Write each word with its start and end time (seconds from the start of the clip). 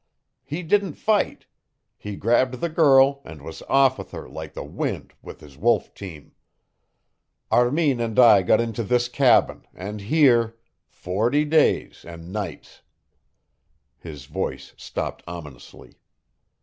He 0.43 0.63
didn't 0.63 0.95
fight. 0.95 1.45
He 1.95 2.15
grabbed 2.15 2.55
the 2.55 2.69
girl, 2.69 3.21
and 3.23 3.43
was 3.43 3.61
off 3.69 3.99
with 3.99 4.09
her 4.13 4.27
like 4.27 4.55
the 4.55 4.63
wind 4.63 5.13
with 5.21 5.41
his 5.41 5.59
wolf 5.59 5.93
team. 5.93 6.31
Armin 7.51 7.99
and 7.99 8.17
I 8.17 8.41
got 8.41 8.59
into 8.59 8.83
this 8.83 9.07
cabin, 9.07 9.67
and 9.75 10.01
here 10.01 10.57
forty 10.89 11.45
days 11.45 12.03
and 12.03 12.31
nights" 12.33 12.81
His 13.99 14.25
voice 14.25 14.73
stopped 14.75 15.21
ominously. 15.27 15.99